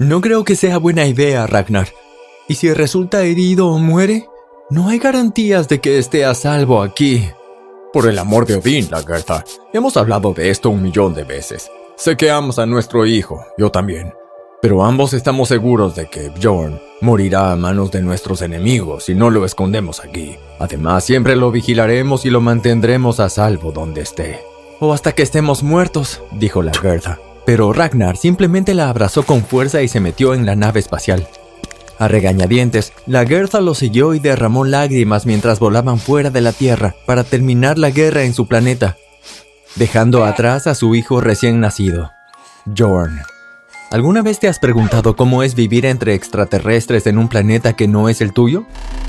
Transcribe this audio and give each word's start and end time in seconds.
No 0.00 0.22
creo 0.22 0.44
que 0.44 0.56
sea 0.56 0.78
buena 0.78 1.04
idea, 1.04 1.46
Ragnar. 1.46 1.88
¿Y 2.48 2.54
si 2.54 2.72
resulta 2.72 3.22
herido 3.22 3.68
o 3.68 3.78
muere? 3.78 4.26
No 4.70 4.88
hay 4.88 4.98
garantías 4.98 5.68
de 5.68 5.82
que 5.82 5.98
esté 5.98 6.24
a 6.24 6.32
salvo 6.32 6.80
aquí. 6.80 7.28
Por 7.92 8.08
el 8.08 8.18
amor 8.18 8.46
de 8.46 8.54
Odín, 8.54 8.88
Lagertha. 8.90 9.44
Hemos 9.74 9.98
hablado 9.98 10.32
de 10.32 10.48
esto 10.48 10.70
un 10.70 10.82
millón 10.82 11.12
de 11.12 11.24
veces. 11.24 11.70
Sé 11.96 12.16
que 12.16 12.30
amas 12.30 12.58
a 12.58 12.64
nuestro 12.64 13.04
hijo, 13.04 13.44
yo 13.58 13.70
también. 13.70 14.14
Pero 14.62 14.86
ambos 14.86 15.12
estamos 15.12 15.48
seguros 15.48 15.94
de 15.94 16.08
que 16.08 16.30
Bjorn 16.30 16.80
morirá 17.02 17.52
a 17.52 17.56
manos 17.56 17.90
de 17.90 18.00
nuestros 18.00 18.40
enemigos 18.40 19.04
si 19.04 19.14
no 19.14 19.28
lo 19.28 19.44
escondemos 19.44 20.00
aquí. 20.00 20.38
Además, 20.58 21.04
siempre 21.04 21.36
lo 21.36 21.50
vigilaremos 21.50 22.24
y 22.24 22.30
lo 22.30 22.40
mantendremos 22.40 23.20
a 23.20 23.28
salvo 23.28 23.70
donde 23.70 24.00
esté. 24.00 24.40
O 24.80 24.94
hasta 24.94 25.12
que 25.12 25.22
estemos 25.22 25.62
muertos, 25.62 26.22
dijo 26.32 26.62
la 26.62 26.72
Gerda. 26.72 27.20
Pero 27.46 27.72
Ragnar 27.72 28.16
simplemente 28.16 28.74
la 28.74 28.88
abrazó 28.88 29.24
con 29.24 29.42
fuerza 29.42 29.82
y 29.82 29.88
se 29.88 30.00
metió 30.00 30.34
en 30.34 30.46
la 30.46 30.56
nave 30.56 30.80
espacial. 30.80 31.26
A 31.98 32.08
regañadientes, 32.08 32.94
la 33.06 33.26
Gerda 33.26 33.60
lo 33.60 33.74
siguió 33.74 34.14
y 34.14 34.20
derramó 34.20 34.64
lágrimas 34.64 35.26
mientras 35.26 35.58
volaban 35.58 35.98
fuera 35.98 36.30
de 36.30 36.40
la 36.40 36.52
Tierra 36.52 36.94
para 37.06 37.24
terminar 37.24 37.78
la 37.78 37.90
guerra 37.90 38.22
en 38.22 38.32
su 38.32 38.46
planeta, 38.48 38.96
dejando 39.76 40.24
atrás 40.24 40.66
a 40.66 40.74
su 40.74 40.94
hijo 40.94 41.20
recién 41.20 41.60
nacido, 41.60 42.10
Jorn. 42.74 43.20
¿Alguna 43.90 44.22
vez 44.22 44.38
te 44.38 44.48
has 44.48 44.58
preguntado 44.58 45.16
cómo 45.16 45.42
es 45.42 45.54
vivir 45.54 45.84
entre 45.84 46.14
extraterrestres 46.14 47.06
en 47.06 47.18
un 47.18 47.28
planeta 47.28 47.74
que 47.74 47.88
no 47.88 48.08
es 48.08 48.20
el 48.20 48.32
tuyo? 48.32 48.64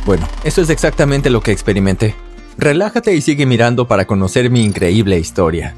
Bueno, 0.05 0.27
eso 0.43 0.61
es 0.61 0.69
exactamente 0.69 1.29
lo 1.29 1.41
que 1.41 1.51
experimenté. 1.51 2.15
Relájate 2.57 3.13
y 3.13 3.21
sigue 3.21 3.45
mirando 3.45 3.87
para 3.87 4.05
conocer 4.05 4.49
mi 4.49 4.65
increíble 4.65 5.17
historia. 5.19 5.75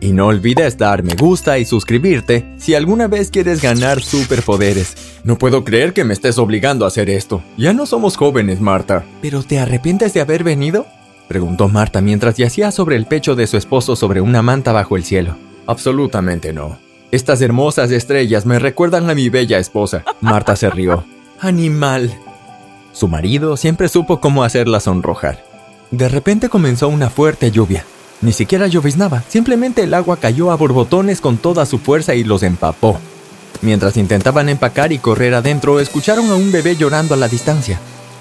Y 0.00 0.12
no 0.12 0.26
olvides 0.28 0.78
dar 0.78 1.02
me 1.02 1.14
gusta 1.14 1.58
y 1.58 1.64
suscribirte 1.64 2.44
si 2.56 2.74
alguna 2.74 3.08
vez 3.08 3.30
quieres 3.30 3.60
ganar 3.60 4.00
superpoderes. 4.00 5.20
No 5.24 5.36
puedo 5.36 5.64
creer 5.64 5.92
que 5.92 6.04
me 6.04 6.14
estés 6.14 6.38
obligando 6.38 6.84
a 6.84 6.88
hacer 6.88 7.10
esto. 7.10 7.42
Ya 7.56 7.72
no 7.72 7.84
somos 7.84 8.16
jóvenes, 8.16 8.60
Marta. 8.60 9.04
¿Pero 9.20 9.42
te 9.42 9.58
arrepientes 9.58 10.14
de 10.14 10.20
haber 10.20 10.44
venido? 10.44 10.86
Preguntó 11.26 11.68
Marta 11.68 12.00
mientras 12.00 12.36
yacía 12.36 12.70
sobre 12.70 12.96
el 12.96 13.06
pecho 13.06 13.34
de 13.34 13.46
su 13.46 13.56
esposo 13.56 13.96
sobre 13.96 14.20
una 14.20 14.40
manta 14.40 14.72
bajo 14.72 14.96
el 14.96 15.04
cielo. 15.04 15.36
Absolutamente 15.66 16.52
no. 16.52 16.78
Estas 17.10 17.42
hermosas 17.42 17.90
estrellas 17.90 18.46
me 18.46 18.58
recuerdan 18.58 19.10
a 19.10 19.14
mi 19.14 19.28
bella 19.28 19.58
esposa. 19.58 20.04
Marta 20.20 20.56
se 20.56 20.70
rió. 20.70 21.04
Animal. 21.40 22.14
Su 22.92 23.08
marido 23.08 23.56
siempre 23.56 23.88
supo 23.88 24.20
cómo 24.20 24.44
hacerla 24.44 24.80
sonrojar. 24.80 25.44
De 25.90 26.08
repente 26.08 26.48
comenzó 26.48 26.88
una 26.88 27.10
fuerte 27.10 27.50
lluvia. 27.50 27.84
Ni 28.20 28.32
siquiera 28.32 28.66
lloviznaba, 28.66 29.22
simplemente 29.28 29.84
el 29.84 29.94
agua 29.94 30.16
cayó 30.16 30.50
a 30.50 30.56
borbotones 30.56 31.20
con 31.20 31.38
toda 31.38 31.66
su 31.66 31.78
fuerza 31.78 32.14
y 32.14 32.24
los 32.24 32.42
empapó. 32.42 32.98
Mientras 33.62 33.96
intentaban 33.96 34.48
empacar 34.48 34.92
y 34.92 34.98
correr 34.98 35.34
adentro, 35.34 35.80
escucharon 35.80 36.28
a 36.30 36.34
un 36.34 36.50
bebé 36.50 36.76
llorando 36.76 37.14
a 37.14 37.16
la 37.16 37.28
distancia. 37.28 37.78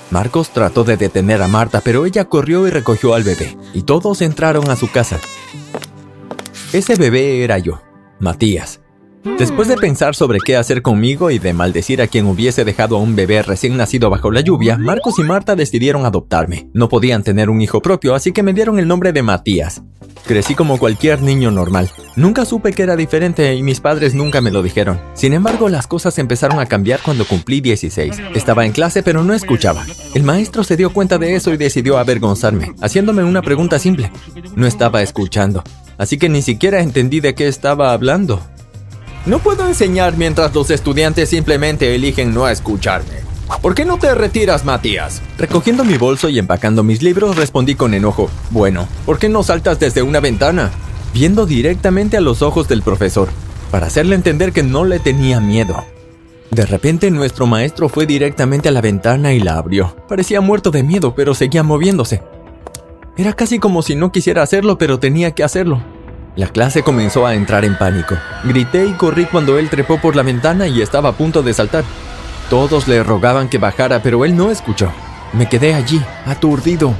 Marcos 0.10 0.50
trató 0.50 0.84
de 0.84 0.98
detener 0.98 1.42
a 1.42 1.48
Marta, 1.48 1.82
pero 1.82 2.06
ella 2.06 2.26
corrió 2.26 2.68
y 2.68 2.72
recogió 2.72 3.14
al 3.14 3.24
bebé, 3.24 3.58
y 3.74 3.82
todos 3.82 4.22
entraron 4.22 4.70
a 4.70 4.76
su 4.76 4.90
casa. 4.90 5.20
Ese 6.74 6.96
bebé 6.96 7.44
era 7.44 7.58
yo, 7.58 7.82
Matías. 8.20 8.80
Después 9.36 9.68
de 9.68 9.78
pensar 9.78 10.16
sobre 10.16 10.40
qué 10.40 10.56
hacer 10.56 10.82
conmigo 10.82 11.30
y 11.30 11.38
de 11.38 11.54
maldecir 11.54 12.02
a 12.02 12.08
quien 12.08 12.26
hubiese 12.26 12.66
dejado 12.66 12.96
a 12.96 13.00
un 13.00 13.16
bebé 13.16 13.44
recién 13.44 13.78
nacido 13.78 14.10
bajo 14.10 14.32
la 14.32 14.42
lluvia, 14.42 14.78
Marcos 14.78 15.20
y 15.20 15.24
Marta 15.24 15.56
decidieron 15.56 16.06
adoptarme. 16.06 16.70
No 16.74 16.90
podían 16.90 17.22
tener 17.22 17.50
un 17.50 17.62
hijo 17.62 17.82
propio, 17.82 18.16
así 18.16 18.32
que 18.32 18.42
me 18.42 18.54
dieron 18.54 18.80
el 18.80 18.88
nombre 18.88 19.14
de 19.14 19.22
Matías. 19.22 19.84
Crecí 20.26 20.56
como 20.56 20.80
cualquier 20.80 21.22
niño 21.22 21.52
normal. 21.52 21.90
Nunca 22.16 22.46
supe 22.46 22.74
que 22.74 22.84
era 22.84 22.96
diferente 22.96 23.54
y 23.54 23.62
mis 23.62 23.80
padres 23.80 24.16
nunca 24.16 24.42
me 24.42 24.52
lo 24.52 24.64
dijeron. 24.64 25.00
Sin 25.14 25.34
embargo, 25.34 25.70
las 25.70 25.88
cosas 25.88 26.18
empezaron 26.18 26.60
a 26.60 26.66
cambiar 26.66 27.02
cuando 27.02 27.26
cumplí 27.26 27.62
16. 27.62 28.16
Estaba 28.34 28.66
en 28.66 28.72
clase 28.72 29.04
pero 29.04 29.24
no 29.24 29.34
escuchaba. 29.34 29.86
El 30.16 30.24
maestro 30.24 30.64
se 30.64 30.78
dio 30.78 30.92
cuenta 30.92 31.18
de 31.18 31.36
eso 31.36 31.54
y 31.54 31.58
decidió 31.58 31.98
avergonzarme, 31.98 32.74
haciéndome 32.82 33.24
una 33.24 33.42
pregunta 33.42 33.78
simple. 33.78 34.12
No 34.56 34.66
estaba 34.66 35.02
escuchando, 35.02 35.64
así 35.98 36.18
que 36.18 36.28
ni 36.28 36.42
siquiera 36.42 36.82
entendí 36.82 37.20
de 37.20 37.36
qué 37.36 37.48
estaba 37.48 37.94
hablando. 37.94 38.42
No 39.28 39.40
puedo 39.40 39.68
enseñar 39.68 40.16
mientras 40.16 40.56
los 40.56 40.72
estudiantes 40.72 41.28
simplemente 41.28 41.94
eligen 41.94 42.34
no 42.34 42.48
escucharme. 42.48 43.28
¿Por 43.62 43.76
qué 43.76 43.84
no 43.84 44.00
te 44.00 44.16
retiras, 44.16 44.64
Matías? 44.64 45.22
Recogiendo 45.38 45.84
mi 45.84 45.98
bolso 45.98 46.30
y 46.30 46.40
empacando 46.40 46.82
mis 46.82 47.04
libros, 47.04 47.36
respondí 47.36 47.76
con 47.76 47.94
enojo. 47.94 48.30
Bueno, 48.52 48.88
¿por 49.06 49.20
qué 49.20 49.28
no 49.28 49.44
saltas 49.44 49.82
desde 49.82 50.02
una 50.02 50.22
ventana? 50.22 50.72
Viendo 51.14 51.46
directamente 51.46 52.16
a 52.16 52.22
los 52.22 52.42
ojos 52.42 52.70
del 52.70 52.84
profesor, 52.84 53.28
para 53.70 53.88
hacerle 53.88 54.16
entender 54.16 54.54
que 54.54 54.64
no 54.64 54.86
le 54.86 55.00
tenía 55.00 55.42
miedo. 55.42 55.84
De 56.50 56.66
repente 56.66 57.12
nuestro 57.12 57.48
maestro 57.48 57.90
fue 57.90 58.06
directamente 58.06 58.70
a 58.70 58.72
la 58.72 58.80
ventana 58.80 59.34
y 59.34 59.42
la 59.42 59.58
abrió. 59.58 59.94
Parecía 60.08 60.40
muerto 60.40 60.72
de 60.72 60.84
miedo, 60.84 61.16
pero 61.16 61.36
seguía 61.36 61.64
moviéndose. 61.64 62.24
Era 63.18 63.34
casi 63.34 63.60
como 63.60 63.82
si 63.82 63.94
no 63.94 64.14
quisiera 64.14 64.42
hacerlo, 64.42 64.78
pero 64.78 65.00
tenía 65.00 65.32
que 65.32 65.44
hacerlo. 65.44 65.84
La 66.38 66.50
clase 66.50 66.84
comenzó 66.84 67.26
a 67.26 67.34
entrar 67.34 67.66
en 67.66 67.76
pánico. 67.80 68.16
Grité 68.44 68.86
y 68.86 68.94
corrí 68.94 69.26
cuando 69.26 69.58
él 69.58 69.72
trepó 69.72 70.00
por 70.00 70.16
la 70.16 70.22
ventana 70.22 70.68
y 70.68 70.84
estaba 70.84 71.10
a 71.10 71.14
punto 71.14 71.42
de 71.42 71.52
saltar. 71.52 71.84
Todos 72.52 72.88
le 72.88 73.02
rogaban 73.02 73.50
que 73.50 73.58
bajara, 73.58 74.04
pero 74.04 74.24
él 74.24 74.38
no 74.38 74.52
escuchó. 74.52 74.92
Me 75.34 75.50
quedé 75.50 75.74
allí, 75.74 76.00
aturdido. 76.28 76.94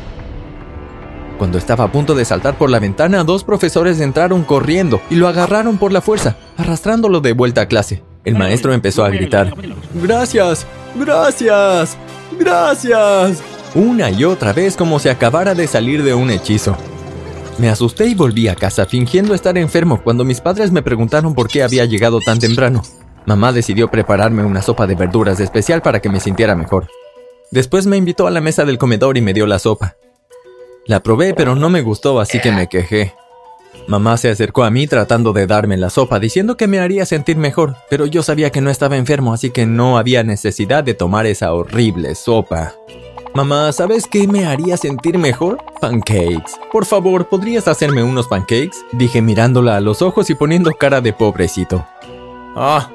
Cuando 1.38 1.60
estaba 1.60 1.84
a 1.84 1.92
punto 1.92 2.16
de 2.16 2.26
saltar 2.26 2.58
por 2.58 2.72
la 2.72 2.80
ventana, 2.80 3.24
dos 3.24 3.44
profesores 3.44 4.02
entraron 4.02 4.44
corriendo 4.44 5.02
y 5.12 5.16
lo 5.16 5.28
agarraron 5.28 5.78
por 5.78 5.92
la 5.92 6.02
fuerza, 6.02 6.36
arrastrándolo 6.58 7.22
de 7.22 7.34
vuelta 7.34 7.62
a 7.62 7.68
clase. 7.68 8.04
El 8.26 8.36
maestro 8.36 8.74
empezó 8.74 9.06
a 9.06 9.10
gritar, 9.10 9.54
Gracias, 9.94 10.66
gracias, 10.96 11.96
gracias, 12.40 13.44
una 13.76 14.10
y 14.10 14.24
otra 14.26 14.52
vez 14.52 14.76
como 14.76 14.98
si 14.98 15.10
acabara 15.10 15.54
de 15.54 15.68
salir 15.68 16.04
de 16.04 16.16
un 16.16 16.32
hechizo. 16.32 16.76
Me 17.58 17.70
asusté 17.70 18.06
y 18.06 18.14
volví 18.14 18.48
a 18.48 18.56
casa 18.56 18.86
fingiendo 18.86 19.34
estar 19.34 19.58
enfermo 19.58 20.02
cuando 20.04 20.24
mis 20.24 20.42
padres 20.42 20.72
me 20.72 20.84
preguntaron 20.84 21.34
por 21.34 21.48
qué 21.48 21.64
había 21.64 21.86
llegado 21.86 22.20
tan 22.20 22.38
temprano. 22.38 22.84
Mamá 23.26 23.52
decidió 23.52 23.90
prepararme 23.90 24.44
una 24.44 24.62
sopa 24.62 24.86
de 24.86 24.94
verduras 24.94 25.40
especial 25.40 25.82
para 25.82 26.00
que 26.00 26.10
me 26.10 26.20
sintiera 26.20 26.56
mejor. 26.56 26.88
Después 27.50 27.88
me 27.88 27.98
invitó 27.98 28.28
a 28.28 28.32
la 28.32 28.42
mesa 28.42 28.64
del 28.64 28.78
comedor 28.78 29.18
y 29.18 29.22
me 29.22 29.34
dio 29.34 29.48
la 29.48 29.58
sopa. 29.58 29.96
La 30.86 31.02
probé 31.02 31.34
pero 31.34 31.56
no 31.56 31.70
me 31.70 31.82
gustó 31.82 32.20
así 32.20 32.40
que 32.40 32.52
me 32.52 32.68
quejé. 32.68 33.14
Mamá 33.88 34.18
se 34.18 34.30
acercó 34.30 34.64
a 34.64 34.70
mí 34.70 34.86
tratando 34.86 35.34
de 35.34 35.48
darme 35.48 35.78
la 35.78 35.90
sopa, 35.90 36.20
diciendo 36.20 36.58
que 36.58 36.68
me 36.68 36.80
haría 36.80 37.06
sentir 37.06 37.38
mejor, 37.38 37.76
pero 37.90 38.06
yo 38.06 38.22
sabía 38.22 38.50
que 38.52 38.62
no 38.62 38.70
estaba 38.70 38.98
enfermo, 38.98 39.34
así 39.34 39.50
que 39.50 39.66
no 39.66 39.98
había 39.98 40.24
necesidad 40.24 40.84
de 40.84 40.94
tomar 40.94 41.26
esa 41.26 41.54
horrible 41.54 42.14
sopa. 42.16 42.74
Mamá, 43.38 43.72
¿sabes 43.72 44.08
qué 44.08 44.28
me 44.28 44.48
haría 44.48 44.78
sentir 44.78 45.20
mejor? 45.20 45.60
Pancakes. 45.80 46.54
Por 46.72 46.86
favor, 46.88 47.30
¿podrías 47.30 47.68
hacerme 47.68 48.02
unos 48.02 48.28
pancakes? 48.28 48.84
Dije 48.94 49.22
mirándola 49.22 49.78
a 49.78 49.80
los 49.80 50.02
ojos 50.02 50.32
y 50.32 50.34
poniendo 50.34 50.72
cara 50.72 51.02
de 51.02 51.14
pobrecito. 51.14 51.86
Ah, 52.56 52.90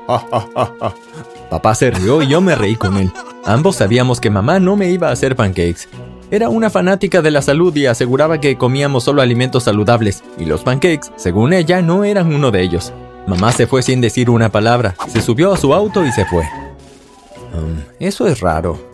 Papá 1.49 1.77
se 1.77 1.93
rió 1.93 2.23
y 2.23 2.27
yo 2.27 2.41
me 2.41 2.57
reí 2.57 2.75
con 2.75 2.97
él. 2.97 3.13
Ambos 3.45 3.77
sabíamos 3.77 4.21
que 4.21 4.31
mamá 4.31 4.59
no 4.59 4.75
me 4.75 4.91
iba 4.91 5.11
a 5.11 5.13
hacer 5.13 5.37
pancakes. 5.37 5.89
Era 6.33 6.49
una 6.49 6.71
fanática 6.71 7.23
de 7.23 7.31
la 7.31 7.41
salud 7.41 7.77
y 7.77 7.87
aseguraba 7.87 8.41
que 8.41 8.59
comíamos 8.59 9.05
solo 9.05 9.23
alimentos 9.23 9.63
saludables, 9.63 10.25
y 10.39 10.45
los 10.45 10.65
pancakes, 10.65 11.13
según 11.15 11.53
ella, 11.53 11.83
no 11.83 12.03
eran 12.03 12.35
uno 12.35 12.51
de 12.51 12.63
ellos. 12.63 12.93
Mamá 13.29 13.53
se 13.53 13.69
fue 13.69 13.81
sin 13.83 14.01
decir 14.01 14.29
una 14.29 14.51
palabra, 14.51 14.97
se 15.07 15.23
subió 15.23 15.53
a 15.53 15.57
su 15.57 15.73
auto 15.73 16.05
y 16.05 16.11
se 16.11 16.25
fue. 16.25 16.43
Um, 17.55 17.77
eso 18.01 18.27
es 18.27 18.41
raro, 18.41 18.92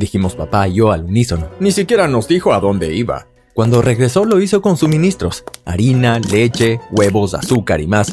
dijimos 0.00 0.34
papá 0.34 0.66
y 0.66 0.74
yo 0.74 0.90
al 0.90 1.04
unísono. 1.04 1.48
Ni 1.60 1.70
siquiera 1.70 2.08
nos 2.08 2.26
dijo 2.26 2.52
a 2.52 2.58
dónde 2.58 2.92
iba. 2.92 3.28
Cuando 3.54 3.82
regresó 3.82 4.24
lo 4.24 4.40
hizo 4.40 4.60
con 4.60 4.76
suministros, 4.76 5.44
harina, 5.64 6.18
leche, 6.18 6.80
huevos, 6.90 7.34
azúcar 7.34 7.80
y 7.80 7.86
más. 7.86 8.12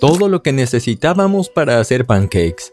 Todo 0.00 0.28
lo 0.28 0.42
que 0.42 0.52
necesitábamos 0.52 1.48
para 1.48 1.80
hacer 1.80 2.04
pancakes. 2.04 2.72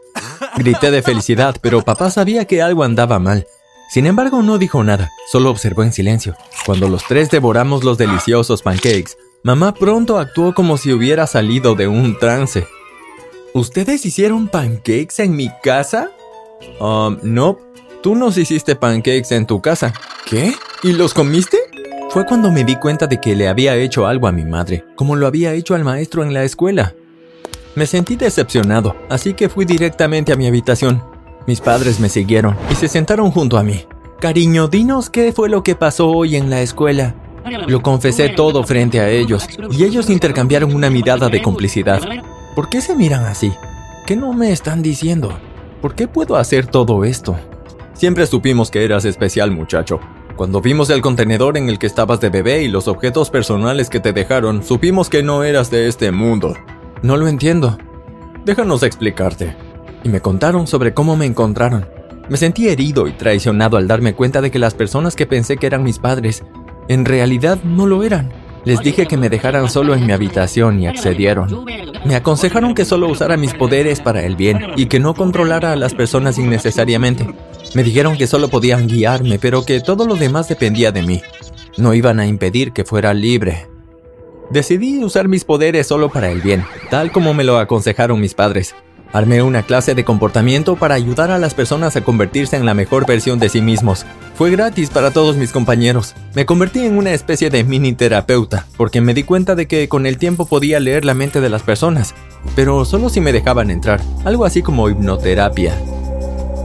Grité 0.58 0.92
de 0.92 1.02
felicidad, 1.02 1.56
pero 1.62 1.82
papá 1.82 2.10
sabía 2.10 2.46
que 2.46 2.62
algo 2.62 2.84
andaba 2.84 3.20
mal. 3.20 3.48
Sin 3.90 4.08
embargo, 4.08 4.42
no 4.42 4.58
dijo 4.58 4.84
nada, 4.84 5.12
solo 5.32 5.52
observó 5.52 5.84
en 5.84 5.94
silencio. 5.94 6.36
Cuando 6.66 6.90
los 6.90 7.06
tres 7.08 7.30
devoramos 7.30 7.84
los 7.84 7.98
deliciosos 7.98 8.62
pancakes, 8.62 9.18
mamá 9.44 9.74
pronto 9.74 10.18
actuó 10.18 10.54
como 10.54 10.78
si 10.78 10.92
hubiera 10.92 11.28
salido 11.28 11.76
de 11.76 11.88
un 11.88 12.18
trance. 12.18 12.68
¿Ustedes 13.54 14.06
hicieron 14.06 14.48
pancakes 14.48 15.20
en 15.20 15.36
mi 15.36 15.50
casa? 15.62 16.12
Um, 16.80 17.18
no, 17.22 17.58
Tú 18.06 18.14
nos 18.14 18.38
hiciste 18.38 18.76
pancakes 18.76 19.34
en 19.34 19.48
tu 19.48 19.62
casa. 19.62 19.92
¿Qué? 20.28 20.54
¿Y 20.84 20.94
los 20.94 21.16
comiste? 21.16 21.58
Fue 22.12 22.24
cuando 22.24 22.52
me 22.52 22.64
di 22.64 22.76
cuenta 22.76 23.08
de 23.08 23.20
que 23.20 23.36
le 23.36 23.48
había 23.48 23.76
hecho 23.78 24.06
algo 24.06 24.28
a 24.28 24.32
mi 24.32 24.46
madre, 24.46 24.86
como 24.96 25.16
lo 25.16 25.26
había 25.26 25.54
hecho 25.54 25.74
al 25.74 25.84
maestro 25.84 26.22
en 26.22 26.32
la 26.32 26.44
escuela. 26.44 26.94
Me 27.74 27.88
sentí 27.88 28.16
decepcionado, 28.16 28.96
así 29.10 29.34
que 29.34 29.50
fui 29.50 29.66
directamente 29.66 30.32
a 30.32 30.36
mi 30.36 30.46
habitación. 30.46 31.04
Mis 31.48 31.62
padres 31.62 32.00
me 32.00 32.10
siguieron 32.10 32.56
y 32.70 32.76
se 32.76 32.88
sentaron 32.88 33.32
junto 33.32 33.58
a 33.58 33.64
mí. 33.64 33.88
Cariño, 34.20 34.68
dinos 34.68 35.10
qué 35.10 35.32
fue 35.32 35.50
lo 35.50 35.64
que 35.64 35.74
pasó 35.74 36.08
hoy 36.12 36.36
en 36.36 36.52
la 36.52 36.62
escuela. 36.62 37.16
Lo 37.66 37.82
confesé 37.82 38.30
todo 38.30 38.64
frente 38.66 39.00
a 39.00 39.10
ellos 39.10 39.48
y 39.72 39.84
ellos 39.84 40.12
intercambiaron 40.12 40.76
una 40.76 40.92
mirada 40.92 41.28
de 41.28 41.42
complicidad. 41.42 42.04
¿Por 42.56 42.70
qué 42.70 42.82
se 42.82 42.96
miran 42.96 43.26
así? 43.26 43.52
¿qué 44.06 44.16
no 44.16 44.32
me 44.32 44.52
están 44.52 44.84
diciendo? 44.84 45.36
¿Por 45.82 45.96
qué 45.96 46.08
puedo 46.08 46.36
hacer 46.36 46.68
todo 46.68 47.04
esto? 47.04 47.36
Siempre 47.96 48.28
supimos 48.28 48.72
que 48.72 48.84
eras 48.84 49.06
especial, 49.06 49.52
muchacho. 49.52 50.02
Cuando 50.36 50.60
vimos 50.60 50.90
el 50.90 51.02
contenedor 51.02 51.58
en 51.58 51.70
el 51.70 51.80
que 51.80 51.88
estabas 51.88 52.20
de 52.20 52.30
bebé 52.30 52.62
y 52.62 52.68
los 52.68 52.90
objetos 52.90 53.30
personales 53.30 53.90
que 53.90 54.02
te 54.02 54.12
dejaron, 54.12 54.64
supimos 54.64 55.10
que 55.10 55.24
no 55.24 55.44
eras 55.46 55.72
de 55.72 55.88
este 55.88 56.12
mundo. 56.12 56.56
No 57.02 57.16
lo 57.16 57.30
entiendo. 57.30 57.78
Déjanos 58.44 58.84
explicarte. 58.84 59.56
Y 60.04 60.10
me 60.10 60.20
contaron 60.20 60.68
sobre 60.68 60.94
cómo 60.94 61.16
me 61.16 61.26
encontraron. 61.26 61.88
Me 62.28 62.36
sentí 62.36 62.68
herido 62.68 63.08
y 63.08 63.14
traicionado 63.14 63.78
al 63.78 63.88
darme 63.88 64.14
cuenta 64.14 64.42
de 64.42 64.52
que 64.52 64.60
las 64.60 64.74
personas 64.74 65.16
que 65.16 65.26
pensé 65.26 65.56
que 65.56 65.68
eran 65.68 65.84
mis 65.84 66.00
padres, 66.00 66.44
en 66.90 67.06
realidad 67.06 67.60
no 67.64 67.88
lo 67.88 68.04
eran. 68.04 68.34
Les 68.66 68.82
dije 68.82 69.06
que 69.06 69.16
me 69.16 69.30
dejaran 69.30 69.70
solo 69.70 69.94
en 69.94 70.06
mi 70.06 70.12
habitación 70.12 70.82
y 70.82 70.88
accedieron. 70.88 71.66
Me 72.04 72.16
aconsejaron 72.16 72.74
que 72.74 72.84
solo 72.84 73.08
usara 73.08 73.38
mis 73.38 73.54
poderes 73.54 74.02
para 74.02 74.24
el 74.24 74.36
bien 74.36 74.60
y 74.76 74.88
que 74.88 75.00
no 75.00 75.14
controlara 75.14 75.72
a 75.72 75.76
las 75.76 75.94
personas 75.94 76.38
innecesariamente. 76.40 77.28
Me 77.76 77.84
dijeron 77.84 78.18
que 78.18 78.26
solo 78.26 78.48
podían 78.48 78.88
guiarme, 78.88 79.38
pero 79.38 79.66
que 79.66 79.82
todo 79.82 80.08
lo 80.08 80.16
demás 80.16 80.48
dependía 80.48 80.94
de 80.94 81.04
mí. 81.04 81.22
No 81.78 81.94
iban 81.94 82.22
a 82.22 82.26
impedir 82.26 82.72
que 82.72 82.86
fuera 82.86 83.14
libre. 83.14 83.68
Decidí 84.50 85.04
usar 85.04 85.28
mis 85.28 85.44
poderes 85.44 85.86
solo 85.86 86.10
para 86.10 86.32
el 86.32 86.42
bien, 86.42 86.64
tal 86.90 87.12
como 87.12 87.34
me 87.34 87.44
lo 87.44 87.58
aconsejaron 87.58 88.22
mis 88.22 88.34
padres. 88.34 88.76
Armé 89.12 89.42
una 89.42 89.64
clase 89.64 89.94
de 89.94 90.06
comportamiento 90.06 90.78
para 90.78 90.96
ayudar 90.96 91.32
a 91.32 91.38
las 91.38 91.54
personas 91.54 91.98
a 91.98 92.02
convertirse 92.02 92.56
en 92.56 92.66
la 92.66 92.74
mejor 92.74 93.06
versión 93.06 93.40
de 93.40 93.50
sí 93.50 93.62
mismos. 93.62 94.06
Fue 94.36 94.52
gratis 94.52 94.90
para 94.90 95.12
todos 95.12 95.36
mis 95.36 95.52
compañeros. 95.52 96.16
Me 96.34 96.46
convertí 96.46 96.80
en 96.80 96.98
una 96.98 97.14
especie 97.14 97.50
de 97.50 97.66
mini 97.66 97.92
terapeuta, 97.92 98.68
porque 98.78 99.02
me 99.02 99.14
di 99.14 99.24
cuenta 99.24 99.54
de 99.54 99.68
que 99.68 99.90
con 99.90 100.06
el 100.06 100.18
tiempo 100.18 100.46
podía 100.46 100.80
leer 100.80 101.04
la 101.04 101.14
mente 101.14 101.42
de 101.42 101.50
las 101.50 101.64
personas, 101.64 102.16
pero 102.56 102.86
solo 102.86 103.10
si 103.10 103.20
me 103.20 103.34
dejaban 103.34 103.70
entrar, 103.70 104.02
algo 104.24 104.46
así 104.46 104.62
como 104.62 104.90
hipnoterapia. 104.90 105.78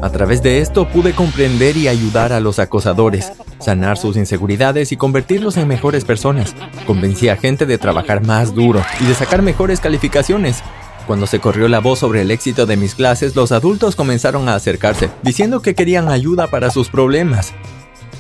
A 0.03 0.11
través 0.11 0.43
de 0.43 0.61
esto 0.61 0.89
pude 0.89 1.13
comprender 1.13 1.77
y 1.77 1.87
ayudar 1.87 2.33
a 2.33 2.41
los 2.41 2.59
acosadores, 2.59 3.33
sanar 3.59 3.99
sus 3.99 4.17
inseguridades 4.17 4.93
y 4.93 4.97
convertirlos 4.97 5.59
en 5.59 5.69
mejores 5.69 6.07
personas. 6.07 6.55
Convencí 6.87 7.29
a 7.29 7.37
gente 7.37 7.67
de 7.67 7.77
trabajar 7.77 8.25
más 8.25 8.55
duro 8.55 8.83
y 9.01 9.05
de 9.05 9.15
sacar 9.15 9.43
mejores 9.43 9.79
calificaciones. 9.81 10.63
Cuando 11.07 11.27
se 11.27 11.39
corrió 11.39 11.69
la 11.69 11.81
voz 11.81 11.99
sobre 11.99 12.23
el 12.23 12.31
éxito 12.31 12.65
de 12.65 12.79
mis 12.79 12.95
clases, 12.95 13.37
los 13.37 13.53
adultos 13.53 13.95
comenzaron 13.95 14.49
a 14.49 14.55
acercarse, 14.55 15.11
diciendo 15.23 15.61
que 15.61 15.75
querían 15.75 16.09
ayuda 16.09 16.47
para 16.47 16.71
sus 16.71 16.89
problemas. 16.89 17.53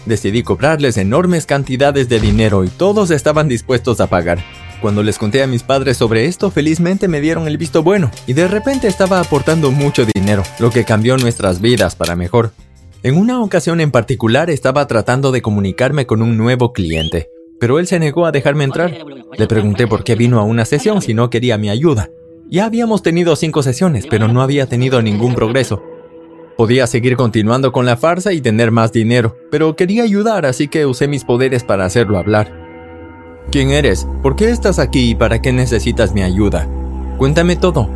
Decidí 0.04 0.42
cobrarles 0.42 0.98
enormes 0.98 1.46
cantidades 1.46 2.08
de 2.08 2.20
dinero 2.20 2.64
y 2.64 2.68
todos 2.68 3.10
estaban 3.10 3.48
dispuestos 3.48 4.00
a 4.00 4.06
pagar. 4.06 4.38
Cuando 4.80 5.02
les 5.02 5.18
conté 5.18 5.42
a 5.42 5.46
mis 5.46 5.62
padres 5.62 5.98
sobre 5.98 6.24
esto, 6.24 6.50
felizmente 6.50 7.06
me 7.06 7.20
dieron 7.20 7.46
el 7.46 7.58
visto 7.58 7.82
bueno 7.82 8.10
y 8.26 8.32
de 8.32 8.48
repente 8.48 8.88
estaba 8.88 9.20
aportando 9.20 9.70
mucho 9.70 10.06
dinero, 10.06 10.42
lo 10.58 10.70
que 10.70 10.84
cambió 10.84 11.18
nuestras 11.18 11.60
vidas 11.60 11.96
para 11.96 12.16
mejor. 12.16 12.52
En 13.02 13.18
una 13.18 13.42
ocasión 13.42 13.80
en 13.80 13.90
particular 13.90 14.48
estaba 14.48 14.86
tratando 14.86 15.32
de 15.32 15.42
comunicarme 15.42 16.06
con 16.06 16.22
un 16.22 16.38
nuevo 16.38 16.72
cliente, 16.72 17.28
pero 17.58 17.78
él 17.78 17.86
se 17.86 17.98
negó 17.98 18.24
a 18.24 18.32
dejarme 18.32 18.64
entrar. 18.64 18.94
Le 19.36 19.46
pregunté 19.46 19.86
por 19.86 20.02
qué 20.02 20.14
vino 20.14 20.40
a 20.40 20.44
una 20.44 20.64
sesión 20.64 21.02
si 21.02 21.12
no 21.12 21.28
quería 21.28 21.58
mi 21.58 21.68
ayuda. 21.68 22.08
Ya 22.48 22.64
habíamos 22.64 23.02
tenido 23.02 23.36
cinco 23.36 23.62
sesiones, 23.62 24.06
pero 24.06 24.28
no 24.28 24.40
había 24.40 24.66
tenido 24.66 25.02
ningún 25.02 25.34
progreso. 25.34 25.82
Podía 26.56 26.86
seguir 26.86 27.16
continuando 27.16 27.70
con 27.70 27.84
la 27.84 27.98
farsa 27.98 28.32
y 28.32 28.40
tener 28.40 28.70
más 28.70 28.92
dinero, 28.92 29.36
pero 29.50 29.76
quería 29.76 30.04
ayudar, 30.04 30.46
así 30.46 30.68
que 30.68 30.86
usé 30.86 31.06
mis 31.06 31.24
poderes 31.24 31.64
para 31.64 31.84
hacerlo 31.84 32.18
hablar. 32.18 32.59
¿Quién 33.50 33.70
eres? 33.70 34.06
¿Por 34.22 34.36
qué 34.36 34.50
estás 34.50 34.78
aquí 34.78 35.10
y 35.10 35.14
para 35.14 35.42
qué 35.42 35.52
necesitas 35.52 36.12
mi 36.12 36.22
ayuda? 36.22 36.68
Cuéntame 37.18 37.56
todo, 37.56 37.88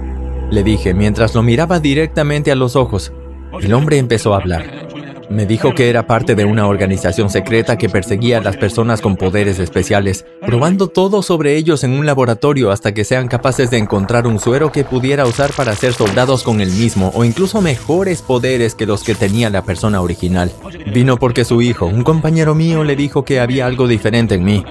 le 0.50 0.62
dije 0.62 0.94
mientras 0.94 1.34
lo 1.34 1.42
miraba 1.42 1.80
directamente 1.80 2.50
a 2.50 2.56
los 2.56 2.76
ojos. 2.76 3.12
El 3.60 3.72
hombre 3.72 3.98
empezó 3.98 4.34
a 4.34 4.38
hablar. 4.38 4.83
Me 5.30 5.46
dijo 5.46 5.74
que 5.74 5.88
era 5.88 6.06
parte 6.06 6.34
de 6.34 6.44
una 6.44 6.66
organización 6.66 7.30
secreta 7.30 7.78
que 7.78 7.88
perseguía 7.88 8.38
a 8.38 8.42
las 8.42 8.56
personas 8.56 9.00
con 9.00 9.16
poderes 9.16 9.58
especiales, 9.58 10.24
probando 10.40 10.88
todo 10.88 11.22
sobre 11.22 11.56
ellos 11.56 11.84
en 11.84 11.92
un 11.92 12.06
laboratorio 12.06 12.70
hasta 12.70 12.92
que 12.92 13.04
sean 13.04 13.28
capaces 13.28 13.70
de 13.70 13.78
encontrar 13.78 14.26
un 14.26 14.38
suero 14.38 14.70
que 14.70 14.84
pudiera 14.84 15.26
usar 15.26 15.52
para 15.52 15.74
ser 15.74 15.94
soldados 15.94 16.42
con 16.42 16.60
el 16.60 16.70
mismo 16.70 17.10
o 17.14 17.24
incluso 17.24 17.60
mejores 17.60 18.22
poderes 18.22 18.74
que 18.74 18.86
los 18.86 19.02
que 19.02 19.14
tenía 19.14 19.50
la 19.50 19.62
persona 19.62 20.00
original. 20.00 20.52
Vino 20.92 21.16
porque 21.16 21.44
su 21.44 21.62
hijo, 21.62 21.86
un 21.86 22.04
compañero 22.04 22.54
mío, 22.54 22.84
le 22.84 22.96
dijo 22.96 23.24
que 23.24 23.40
había 23.40 23.66
algo 23.66 23.88
diferente 23.88 24.34
en 24.34 24.44
mí. 24.44 24.64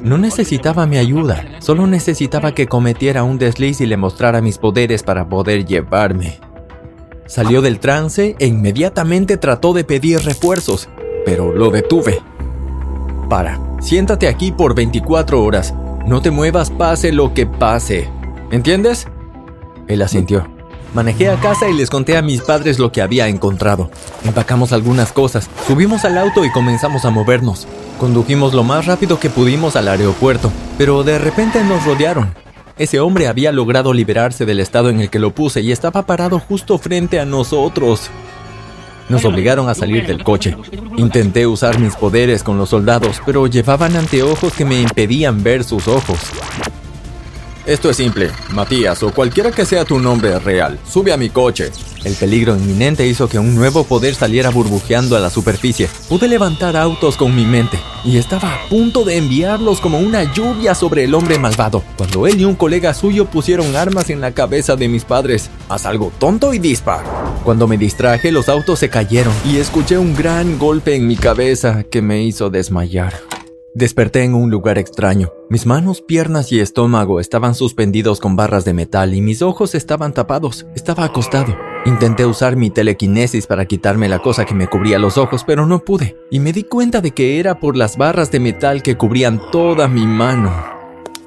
No 0.00 0.18
necesitaba 0.18 0.86
mi 0.86 0.96
ayuda, 0.96 1.44
solo 1.60 1.86
necesitaba 1.86 2.52
que 2.52 2.66
cometiera 2.66 3.24
un 3.24 3.38
desliz 3.38 3.80
y 3.80 3.86
le 3.86 3.96
mostrara 3.96 4.40
mis 4.40 4.58
poderes 4.58 5.02
para 5.02 5.28
poder 5.28 5.64
llevarme. 5.64 6.40
Salió 7.28 7.60
del 7.60 7.78
trance 7.78 8.36
e 8.38 8.46
inmediatamente 8.46 9.36
trató 9.36 9.74
de 9.74 9.84
pedir 9.84 10.18
refuerzos, 10.22 10.88
pero 11.26 11.52
lo 11.52 11.70
detuve. 11.70 12.22
Para, 13.28 13.60
siéntate 13.82 14.28
aquí 14.28 14.50
por 14.50 14.74
24 14.74 15.44
horas. 15.44 15.74
No 16.06 16.22
te 16.22 16.30
muevas 16.30 16.70
pase 16.70 17.12
lo 17.12 17.34
que 17.34 17.44
pase. 17.44 18.08
¿Entiendes? 18.50 19.08
Él 19.88 20.00
asintió. 20.00 20.48
Manejé 20.94 21.28
a 21.28 21.36
casa 21.36 21.68
y 21.68 21.74
les 21.74 21.90
conté 21.90 22.16
a 22.16 22.22
mis 22.22 22.40
padres 22.40 22.78
lo 22.78 22.92
que 22.92 23.02
había 23.02 23.28
encontrado. 23.28 23.90
Empacamos 24.24 24.72
algunas 24.72 25.12
cosas, 25.12 25.50
subimos 25.66 26.06
al 26.06 26.16
auto 26.16 26.46
y 26.46 26.50
comenzamos 26.50 27.04
a 27.04 27.10
movernos. 27.10 27.68
Condujimos 28.00 28.54
lo 28.54 28.64
más 28.64 28.86
rápido 28.86 29.20
que 29.20 29.28
pudimos 29.28 29.76
al 29.76 29.88
aeropuerto, 29.88 30.50
pero 30.78 31.04
de 31.04 31.18
repente 31.18 31.62
nos 31.62 31.84
rodearon. 31.84 32.32
Ese 32.78 33.00
hombre 33.00 33.26
había 33.26 33.50
logrado 33.50 33.92
liberarse 33.92 34.46
del 34.46 34.60
estado 34.60 34.88
en 34.88 35.00
el 35.00 35.10
que 35.10 35.18
lo 35.18 35.32
puse 35.32 35.60
y 35.60 35.72
estaba 35.72 36.06
parado 36.06 36.38
justo 36.38 36.78
frente 36.78 37.18
a 37.18 37.24
nosotros. 37.24 38.08
Nos 39.08 39.24
obligaron 39.24 39.68
a 39.68 39.74
salir 39.74 40.06
del 40.06 40.22
coche. 40.22 40.56
Intenté 40.96 41.46
usar 41.46 41.80
mis 41.80 41.96
poderes 41.96 42.44
con 42.44 42.56
los 42.56 42.68
soldados, 42.68 43.20
pero 43.26 43.46
llevaban 43.48 43.96
anteojos 43.96 44.52
que 44.52 44.64
me 44.64 44.80
impedían 44.80 45.42
ver 45.42 45.64
sus 45.64 45.88
ojos. 45.88 46.18
Esto 47.68 47.90
es 47.90 47.98
simple, 47.98 48.30
Matías 48.54 49.02
o 49.02 49.12
cualquiera 49.12 49.50
que 49.50 49.66
sea 49.66 49.84
tu 49.84 49.98
nombre 49.98 50.38
real, 50.38 50.78
sube 50.90 51.12
a 51.12 51.18
mi 51.18 51.28
coche. 51.28 51.70
El 52.02 52.14
peligro 52.14 52.56
inminente 52.56 53.06
hizo 53.06 53.28
que 53.28 53.38
un 53.38 53.54
nuevo 53.54 53.84
poder 53.84 54.14
saliera 54.14 54.48
burbujeando 54.48 55.18
a 55.18 55.20
la 55.20 55.28
superficie. 55.28 55.86
Pude 56.08 56.28
levantar 56.28 56.78
autos 56.78 57.18
con 57.18 57.36
mi 57.36 57.44
mente 57.44 57.78
y 58.06 58.16
estaba 58.16 58.54
a 58.54 58.68
punto 58.70 59.04
de 59.04 59.18
enviarlos 59.18 59.82
como 59.82 59.98
una 59.98 60.32
lluvia 60.32 60.74
sobre 60.74 61.04
el 61.04 61.12
hombre 61.12 61.38
malvado, 61.38 61.82
cuando 61.98 62.26
él 62.26 62.40
y 62.40 62.46
un 62.46 62.54
colega 62.54 62.94
suyo 62.94 63.26
pusieron 63.26 63.76
armas 63.76 64.08
en 64.08 64.22
la 64.22 64.32
cabeza 64.32 64.74
de 64.74 64.88
mis 64.88 65.04
padres. 65.04 65.50
Haz 65.68 65.84
algo 65.84 66.10
tonto 66.18 66.54
y 66.54 66.58
dispara. 66.58 67.04
Cuando 67.44 67.68
me 67.68 67.76
distraje, 67.76 68.32
los 68.32 68.48
autos 68.48 68.78
se 68.78 68.88
cayeron 68.88 69.34
y 69.44 69.58
escuché 69.58 69.98
un 69.98 70.16
gran 70.16 70.58
golpe 70.58 70.94
en 70.94 71.06
mi 71.06 71.16
cabeza 71.16 71.82
que 71.82 72.00
me 72.00 72.22
hizo 72.22 72.48
desmayar. 72.48 73.12
Desperté 73.74 74.24
en 74.24 74.34
un 74.34 74.50
lugar 74.50 74.78
extraño. 74.78 75.32
Mis 75.50 75.66
manos, 75.66 76.00
piernas 76.00 76.50
y 76.52 76.60
estómago 76.60 77.20
estaban 77.20 77.54
suspendidos 77.54 78.18
con 78.18 78.34
barras 78.34 78.64
de 78.64 78.72
metal 78.72 79.14
y 79.14 79.20
mis 79.20 79.42
ojos 79.42 79.74
estaban 79.74 80.14
tapados. 80.14 80.66
Estaba 80.74 81.04
acostado. 81.04 81.54
Intenté 81.84 82.24
usar 82.24 82.56
mi 82.56 82.70
telequinesis 82.70 83.46
para 83.46 83.66
quitarme 83.66 84.08
la 84.08 84.20
cosa 84.20 84.46
que 84.46 84.54
me 84.54 84.68
cubría 84.68 84.98
los 84.98 85.18
ojos, 85.18 85.44
pero 85.46 85.66
no 85.66 85.84
pude. 85.84 86.16
Y 86.30 86.40
me 86.40 86.52
di 86.52 86.64
cuenta 86.64 87.00
de 87.00 87.12
que 87.12 87.38
era 87.38 87.60
por 87.60 87.76
las 87.76 87.98
barras 87.98 88.32
de 88.32 88.40
metal 88.40 88.82
que 88.82 88.96
cubrían 88.96 89.40
toda 89.52 89.86
mi 89.86 90.06
mano. 90.06 90.52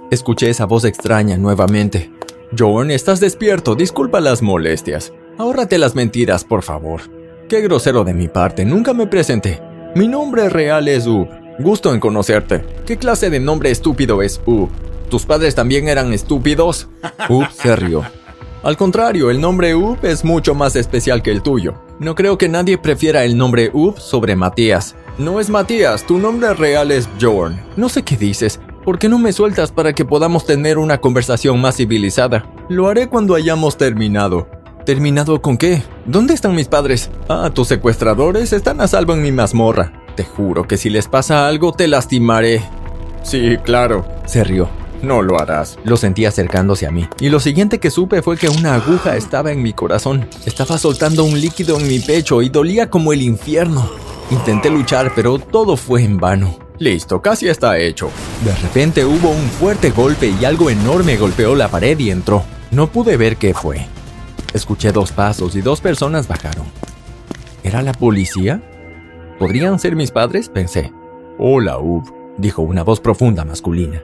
Escuché 0.10 0.50
esa 0.50 0.66
voz 0.66 0.84
extraña 0.84 1.38
nuevamente. 1.38 2.12
John, 2.58 2.92
estás 2.92 3.20
despierto, 3.20 3.76
disculpa 3.76 4.20
las 4.20 4.42
molestias. 4.42 5.14
Ahórrate 5.38 5.78
las 5.78 5.96
mentiras, 5.96 6.44
por 6.44 6.64
favor. 6.64 7.02
Qué 7.48 7.62
grosero 7.62 8.04
de 8.04 8.14
mi 8.14 8.28
parte, 8.28 8.66
nunca 8.66 8.94
me 8.94 9.08
presenté. 9.08 9.62
Mi 9.96 10.08
nombre 10.08 10.50
real 10.50 10.88
es 10.88 11.08
Ub. 11.08 11.41
Gusto 11.62 11.94
en 11.94 12.00
conocerte. 12.00 12.66
¿Qué 12.88 12.98
clase 12.98 13.30
de 13.30 13.40
nombre 13.40 13.70
estúpido 13.70 14.24
es 14.24 14.42
U? 14.48 14.68
¿Tus 15.10 15.28
padres 15.28 15.54
también 15.54 15.88
eran 15.88 16.12
estúpidos? 16.12 16.90
Up 17.30 17.50
se 17.54 17.76
rió. 17.76 18.04
Al 18.64 18.78
contrario, 18.78 19.30
el 19.30 19.40
nombre 19.40 19.76
Up 19.76 20.00
es 20.02 20.26
mucho 20.26 20.56
más 20.56 20.76
especial 20.76 21.22
que 21.22 21.30
el 21.30 21.44
tuyo. 21.44 21.76
No 22.00 22.16
creo 22.16 22.40
que 22.40 22.50
nadie 22.50 22.80
prefiera 22.80 23.26
el 23.26 23.38
nombre 23.38 23.70
Up 23.74 24.00
sobre 24.00 24.36
Matías. 24.36 24.96
No 25.20 25.40
es 25.40 25.52
Matías, 25.52 26.04
tu 26.08 26.18
nombre 26.18 26.52
real 26.56 26.92
es 26.92 27.08
Jorn. 27.22 27.62
No 27.78 27.90
sé 27.90 28.02
qué 28.02 28.18
dices. 28.18 28.60
¿Por 28.84 28.98
qué 28.98 29.08
no 29.08 29.20
me 29.20 29.32
sueltas 29.32 29.72
para 29.72 29.94
que 29.94 30.04
podamos 30.04 30.48
tener 30.48 30.80
una 30.80 30.98
conversación 30.98 31.62
más 31.62 31.76
civilizada? 31.76 32.52
Lo 32.70 32.88
haré 32.88 33.08
cuando 33.08 33.36
hayamos 33.36 33.78
terminado. 33.78 34.48
¿Terminado 34.84 35.44
con 35.44 35.58
qué? 35.58 35.84
¿Dónde 36.08 36.34
están 36.34 36.56
mis 36.56 36.68
padres? 36.68 37.12
Ah, 37.30 37.52
tus 37.54 37.68
secuestradores 37.68 38.52
están 38.52 38.82
a 38.82 38.88
salvo 38.88 39.14
en 39.14 39.22
mi 39.22 39.32
mazmorra. 39.32 40.01
Te 40.16 40.24
juro 40.24 40.68
que 40.68 40.78
si 40.78 40.90
les 40.90 41.08
pasa 41.08 41.48
algo 41.48 41.72
te 41.72 41.88
lastimaré. 41.88 42.62
Sí, 43.24 43.58
claro, 43.64 44.06
se 44.26 44.44
rió. 44.44 44.70
No 45.02 45.22
lo 45.22 45.40
harás. 45.40 45.80
Lo 45.84 45.98
sentí 45.98 46.26
acercándose 46.26 46.86
a 46.86 46.92
mí. 46.92 47.08
Y 47.20 47.30
lo 47.30 47.40
siguiente 47.40 47.80
que 47.80 47.90
supe 47.90 48.22
fue 48.22 48.38
que 48.38 48.50
una 48.50 48.76
aguja 48.76 49.16
estaba 49.16 49.52
en 49.52 49.64
mi 49.64 49.74
corazón. 49.74 50.28
Estaba 50.46 50.78
soltando 50.78 51.24
un 51.24 51.40
líquido 51.40 51.80
en 51.80 51.88
mi 51.88 52.00
pecho 52.00 52.42
y 52.42 52.50
dolía 52.50 52.90
como 52.90 53.12
el 53.14 53.22
infierno. 53.22 53.90
Intenté 54.30 54.70
luchar, 54.70 55.12
pero 55.16 55.40
todo 55.40 55.76
fue 55.76 56.04
en 56.04 56.18
vano. 56.18 56.58
Listo, 56.78 57.22
casi 57.22 57.48
está 57.48 57.78
hecho. 57.78 58.10
De 58.46 58.56
repente 58.56 59.06
hubo 59.06 59.30
un 59.30 59.50
fuerte 59.50 59.92
golpe 59.92 60.34
y 60.40 60.46
algo 60.46 60.70
enorme 60.70 61.18
golpeó 61.18 61.56
la 61.56 61.68
pared 61.68 61.98
y 62.00 62.12
entró. 62.12 62.44
No 62.72 62.88
pude 62.88 63.18
ver 63.18 63.38
qué 63.38 63.54
fue. 63.54 63.86
Escuché 64.54 64.92
dos 64.92 65.12
pasos 65.12 65.56
y 65.56 65.62
dos 65.62 65.82
personas 65.82 66.28
bajaron. 66.28 66.66
¿Era 67.64 67.82
la 67.82 67.94
policía? 67.94 68.62
¿Podrían 69.42 69.80
ser 69.80 69.96
mis 69.96 70.12
padres? 70.12 70.50
Pensé. 70.50 70.94
Hola, 71.40 71.80
Ub, 71.80 72.04
dijo 72.38 72.62
una 72.62 72.84
voz 72.84 73.00
profunda 73.00 73.44
masculina. 73.44 74.04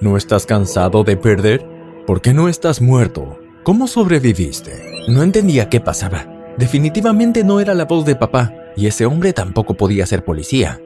¿No 0.00 0.16
estás 0.16 0.46
cansado 0.46 1.04
de 1.04 1.18
perder? 1.18 1.62
¿Por 2.06 2.22
qué 2.22 2.32
no 2.32 2.48
estás 2.48 2.80
muerto? 2.80 3.38
¿Cómo 3.64 3.86
sobreviviste? 3.86 5.04
No 5.06 5.22
entendía 5.22 5.68
qué 5.68 5.78
pasaba. 5.78 6.26
Definitivamente 6.56 7.44
no 7.44 7.60
era 7.60 7.74
la 7.74 7.84
voz 7.84 8.06
de 8.06 8.16
papá, 8.16 8.54
y 8.76 8.86
ese 8.86 9.04
hombre 9.04 9.34
tampoco 9.34 9.74
podía 9.74 10.06
ser 10.06 10.24
policía. 10.24 10.80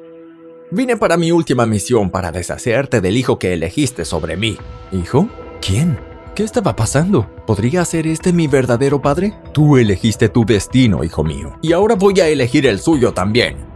Vine 0.72 0.96
para 0.96 1.16
mi 1.16 1.30
última 1.30 1.64
misión 1.64 2.10
para 2.10 2.32
deshacerte 2.32 3.00
del 3.00 3.16
hijo 3.16 3.38
que 3.38 3.52
elegiste 3.52 4.04
sobre 4.04 4.36
mí. 4.36 4.58
¿Hijo? 4.90 5.28
¿Quién? 5.64 5.96
¿Qué 6.34 6.42
estaba 6.42 6.74
pasando? 6.74 7.30
¿Podría 7.46 7.84
ser 7.84 8.08
este 8.08 8.32
mi 8.32 8.48
verdadero 8.48 9.00
padre? 9.00 9.34
Tú 9.52 9.76
elegiste 9.76 10.28
tu 10.28 10.44
destino, 10.44 11.04
hijo 11.04 11.22
mío, 11.22 11.56
y 11.62 11.72
ahora 11.72 11.94
voy 11.94 12.18
a 12.18 12.26
elegir 12.26 12.66
el 12.66 12.80
suyo 12.80 13.12
también. 13.12 13.70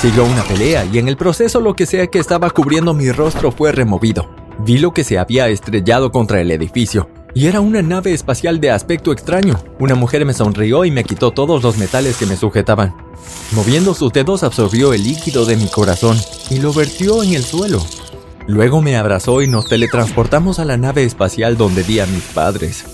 Siguió 0.00 0.24
una 0.24 0.44
pelea 0.44 0.84
y 0.84 0.98
en 0.98 1.08
el 1.08 1.16
proceso 1.16 1.60
lo 1.60 1.74
que 1.74 1.84
sea 1.84 2.06
que 2.06 2.20
estaba 2.20 2.50
cubriendo 2.50 2.94
mi 2.94 3.10
rostro 3.10 3.50
fue 3.50 3.72
removido. 3.72 4.30
Vi 4.60 4.78
lo 4.78 4.92
que 4.92 5.02
se 5.02 5.18
había 5.18 5.48
estrellado 5.48 6.12
contra 6.12 6.40
el 6.40 6.52
edificio, 6.52 7.10
y 7.34 7.48
era 7.48 7.60
una 7.60 7.82
nave 7.82 8.12
espacial 8.12 8.60
de 8.60 8.70
aspecto 8.70 9.10
extraño. 9.10 9.58
Una 9.80 9.96
mujer 9.96 10.24
me 10.24 10.34
sonrió 10.34 10.84
y 10.84 10.92
me 10.92 11.02
quitó 11.02 11.32
todos 11.32 11.64
los 11.64 11.78
metales 11.78 12.16
que 12.16 12.26
me 12.26 12.36
sujetaban. 12.36 12.94
Moviendo 13.50 13.92
sus 13.92 14.12
dedos 14.12 14.44
absorbió 14.44 14.92
el 14.92 15.02
líquido 15.02 15.44
de 15.44 15.56
mi 15.56 15.66
corazón 15.66 16.16
y 16.48 16.60
lo 16.60 16.72
vertió 16.72 17.24
en 17.24 17.34
el 17.34 17.42
suelo. 17.42 17.84
Luego 18.46 18.80
me 18.80 18.96
abrazó 18.96 19.42
y 19.42 19.48
nos 19.48 19.66
teletransportamos 19.66 20.60
a 20.60 20.64
la 20.64 20.76
nave 20.76 21.02
espacial 21.02 21.56
donde 21.56 21.82
vi 21.82 21.98
a 21.98 22.06
mis 22.06 22.22
padres. 22.22 22.84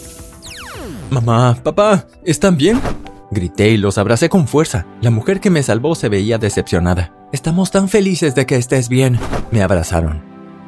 Mamá, 1.10 1.58
papá, 1.62 2.06
¿están 2.24 2.56
bien? 2.56 2.80
Grité 3.34 3.70
y 3.70 3.76
los 3.76 3.98
abracé 3.98 4.28
con 4.28 4.48
fuerza. 4.48 4.86
La 5.02 5.10
mujer 5.10 5.40
que 5.40 5.50
me 5.50 5.62
salvó 5.62 5.94
se 5.94 6.08
veía 6.08 6.38
decepcionada. 6.38 7.12
Estamos 7.32 7.70
tan 7.70 7.88
felices 7.88 8.34
de 8.34 8.46
que 8.46 8.56
estés 8.56 8.88
bien. 8.88 9.18
Me 9.50 9.62
abrazaron. 9.62 10.22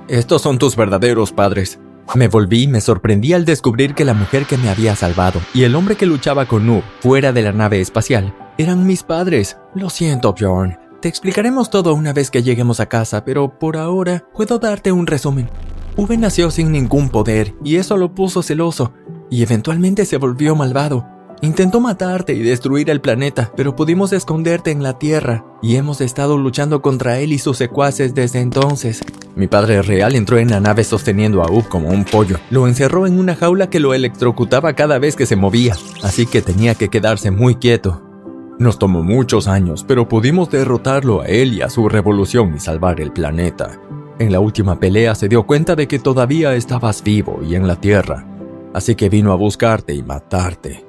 Estos 0.09 0.43
son 0.43 0.59
tus 0.59 0.77
verdaderos 0.77 1.33
padres. 1.33 1.81
Me 2.15 2.29
volví 2.29 2.65
y 2.65 2.69
me 2.69 2.81
sorprendí 2.81 3.33
al 3.33 3.45
descubrir 3.45 3.95
que 3.95 4.05
la 4.05 4.15
mujer 4.15 4.47
que 4.47 4.59
me 4.59 4.69
había 4.69 4.95
salvado 4.95 5.41
y 5.55 5.65
el 5.65 5.75
hombre 5.75 5.97
que 5.97 6.07
luchaba 6.07 6.47
con 6.47 6.67
Noob 6.67 6.83
fuera 7.01 7.33
de 7.33 7.43
la 7.43 7.53
nave 7.53 7.81
espacial 7.81 8.35
eran 8.59 8.87
mis 8.87 9.03
padres. 9.03 9.57
Lo 9.75 9.91
siento, 9.91 10.33
Bjorn. 10.33 10.79
Te 11.01 11.09
explicaremos 11.09 11.71
todo 11.71 11.95
una 11.95 12.13
vez 12.13 12.31
que 12.31 12.43
lleguemos 12.43 12.81
a 12.81 12.87
casa, 12.87 13.25
pero 13.25 13.59
por 13.59 13.77
ahora 13.77 14.25
puedo 14.35 14.59
darte 14.59 14.93
un 14.93 15.07
resumen. 15.07 15.49
Uve 15.97 16.17
nació 16.17 16.51
sin 16.51 16.73
ningún 16.73 17.09
poder 17.09 17.55
y 17.65 17.77
eso 17.77 17.97
lo 17.97 18.15
puso 18.15 18.43
celoso, 18.43 18.93
y 19.31 19.43
eventualmente 19.43 20.05
se 20.05 20.19
volvió 20.19 20.55
malvado. 20.55 21.16
Intentó 21.43 21.81
matarte 21.81 22.33
y 22.33 22.43
destruir 22.43 22.89
el 22.89 23.01
planeta, 23.03 23.53
pero 23.57 23.77
pudimos 23.77 24.13
esconderte 24.13 24.71
en 24.71 24.83
la 24.83 24.99
Tierra 24.99 25.45
y 25.63 25.77
hemos 25.77 26.01
estado 26.01 26.39
luchando 26.39 26.81
contra 26.81 27.19
él 27.19 27.33
y 27.33 27.39
sus 27.39 27.59
secuaces 27.59 28.15
desde 28.15 28.41
entonces. 28.41 29.03
Mi 29.35 29.47
padre 29.47 29.83
real 29.83 30.15
entró 30.15 30.39
en 30.39 30.51
la 30.51 30.61
nave 30.61 30.83
sosteniendo 30.83 31.43
a 31.43 31.51
Ub 31.51 31.69
como 31.69 31.89
un 31.89 32.05
pollo. 32.05 32.39
Lo 32.49 32.67
encerró 32.67 33.07
en 33.07 33.19
una 33.19 33.37
jaula 33.37 33.69
que 33.69 33.81
lo 33.81 33.93
electrocutaba 33.93 34.73
cada 34.73 34.99
vez 34.99 35.15
que 35.15 35.27
se 35.27 35.37
movía, 35.37 35.77
así 36.03 36.25
que 36.25 36.41
tenía 36.41 36.75
que 36.75 36.89
quedarse 36.89 37.31
muy 37.31 37.57
quieto. 37.57 38.03
Nos 38.59 38.79
tomó 38.79 39.03
muchos 39.03 39.47
años, 39.47 39.85
pero 39.87 40.09
pudimos 40.09 40.49
derrotarlo 40.49 41.21
a 41.21 41.27
él 41.27 41.53
y 41.53 41.61
a 41.61 41.69
su 41.69 41.91
revolución 41.91 42.55
y 42.57 42.61
salvar 42.61 42.99
el 43.03 43.13
planeta. 43.13 43.79
En 44.19 44.33
la 44.33 44.41
última 44.41 44.81
pelea 44.81 45.15
se 45.15 45.29
dio 45.29 45.47
cuenta 45.47 45.77
de 45.77 45.87
que 45.87 45.99
todavía 45.99 46.55
estabas 46.55 47.03
vivo 47.03 47.41
y 47.47 47.55
en 47.55 47.69
la 47.69 47.77
Tierra, 47.77 48.27
así 48.73 48.95
que 48.95 49.11
vino 49.11 49.33
a 49.33 49.37
buscarte 49.37 49.93
y 49.93 50.03
matarte. 50.03 50.86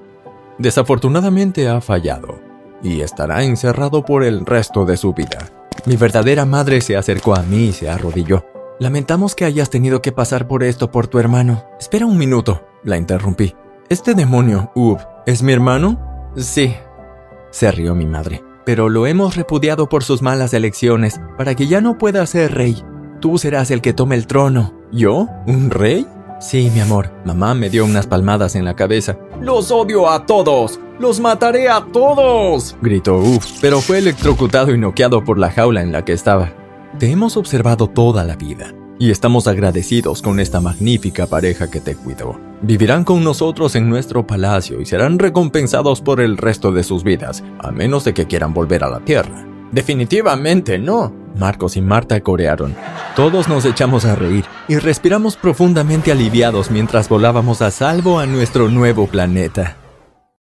Desafortunadamente 0.60 1.68
ha 1.70 1.82
fallado 1.82 2.40
y 2.82 3.02
estará 3.02 3.44
encerrado 3.44 4.04
por 4.04 4.24
el 4.24 4.46
resto 4.46 4.86
de 4.86 4.98
su 4.98 5.14
vida. 5.14 5.40
Mi 5.86 5.96
verdadera 5.96 6.46
madre 6.46 6.82
se 6.82 6.98
acercó 6.98 7.36
a 7.36 7.44
mí 7.44 7.66
y 7.66 7.72
se 7.74 7.90
arrodilló. 7.90 8.46
Lamentamos 8.80 9.36
que 9.36 9.46
hayas 9.46 9.70
tenido 9.70 10.02
que 10.02 10.12
pasar 10.12 10.48
por 10.48 10.64
esto 10.64 10.92
por 10.92 11.08
tu 11.08 11.20
hermano. 11.20 11.66
Espera 11.80 12.06
un 12.06 12.18
minuto, 12.18 12.68
la 12.84 12.98
interrumpí. 12.98 13.56
¿Este 13.90 14.14
demonio, 14.14 14.72
Ub, 14.76 15.00
es 15.26 15.42
mi 15.42 15.54
hermano? 15.54 16.32
Sí, 16.36 16.76
se 17.52 17.72
rió 17.72 17.96
mi 17.96 18.06
madre. 18.06 18.44
Pero 18.66 18.90
lo 18.90 19.08
hemos 19.08 19.36
repudiado 19.36 19.88
por 19.88 20.04
sus 20.04 20.22
malas 20.22 20.54
elecciones, 20.54 21.22
para 21.38 21.56
que 21.56 21.68
ya 21.68 21.82
no 21.82 21.98
pueda 21.98 22.26
ser 22.26 22.54
rey. 22.54 22.84
Tú 23.22 23.38
serás 23.38 23.72
el 23.72 23.82
que 23.82 23.94
tome 23.94 24.16
el 24.16 24.28
trono. 24.28 24.74
¿Yo? 24.92 25.28
¿Un 25.48 25.72
rey? 25.72 26.06
Sí, 26.40 26.70
mi 26.74 26.80
amor. 26.80 27.10
Mamá 27.26 27.56
me 27.56 27.70
dio 27.70 27.84
unas 27.84 28.06
palmadas 28.06 28.56
en 28.56 28.64
la 28.64 28.76
cabeza. 28.76 29.18
¡Los 29.42 29.72
odio 29.72 30.10
a 30.10 30.26
todos! 30.26 30.80
¡Los 31.00 31.20
mataré 31.20 31.68
a 31.68 31.86
todos! 31.92 32.76
gritó 32.82 33.18
Uf, 33.18 33.46
pero 33.62 33.82
fue 33.82 33.98
electrocutado 34.00 34.74
y 34.74 34.78
noqueado 34.78 35.24
por 35.24 35.40
la 35.40 35.50
jaula 35.50 35.82
en 35.82 35.92
la 35.92 36.06
que 36.06 36.14
estaba. 36.14 36.54
Te 37.00 37.12
hemos 37.12 37.38
observado 37.38 37.88
toda 37.88 38.24
la 38.24 38.36
vida 38.36 38.74
y 39.00 39.12
estamos 39.12 39.48
agradecidos 39.48 40.22
con 40.22 40.40
esta 40.40 40.60
magnífica 40.60 41.28
pareja 41.28 41.70
que 41.70 41.82
te 41.82 41.96
cuidó. 41.96 42.40
Vivirán 42.62 43.04
con 43.04 43.24
nosotros 43.24 43.76
en 43.76 43.90
nuestro 43.90 44.26
palacio 44.26 44.82
y 44.82 44.86
serán 44.86 45.20
recompensados 45.20 46.02
por 46.02 46.20
el 46.22 46.38
resto 46.38 46.72
de 46.72 46.84
sus 46.84 47.04
vidas, 47.04 47.44
a 47.60 47.72
menos 47.72 48.04
de 48.04 48.14
que 48.14 48.26
quieran 48.26 48.54
volver 48.54 48.84
a 48.84 48.90
la 48.90 49.00
Tierra. 49.00 49.46
Definitivamente 49.72 50.80
no. 50.80 51.27
Marcos 51.38 51.78
y 51.78 51.82
Marta 51.82 52.20
corearon. 52.22 52.76
Todos 53.16 53.48
nos 53.48 53.66
echamos 53.66 54.06
a 54.06 54.16
reír 54.16 54.46
y 54.68 54.78
respiramos 54.78 55.38
profundamente 55.38 56.12
aliviados 56.12 56.72
mientras 56.72 57.10
volábamos 57.10 57.62
a 57.62 57.72
salvo 57.72 58.20
a 58.20 58.26
nuestro 58.26 58.70
nuevo 58.70 59.08
planeta. 59.08 59.78